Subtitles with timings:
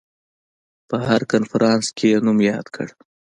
[0.89, 2.87] په هر کنفرانس کې یې نوم یاد کړ.